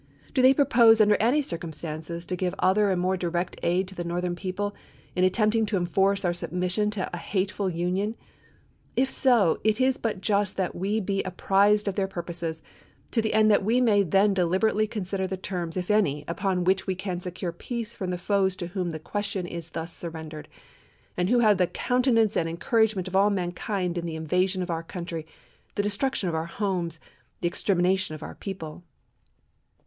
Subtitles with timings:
[0.33, 4.03] Do they propose under any circumstances to give other and more direct aid to the
[4.03, 4.73] Northern people
[5.15, 8.15] in attempt ing to enforce our submission to a hateful Union?
[8.95, 12.63] If so, it is but just that we be apprized of their purposes,
[13.11, 16.87] to the end that we may then deliberately consider the terms, if any, upon which
[16.87, 20.47] we can secure peace from the foes to whom the question is thus surrendered,
[21.15, 24.73] and who have the countenance and encouragement of all mankind in the invasion of f0esifS£
[24.73, 25.27] our country,
[25.75, 29.75] the destruction of our homes, the DMCs.!con6 4 extermination of our people." ircSvea.